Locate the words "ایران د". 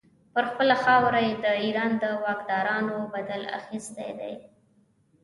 1.63-2.05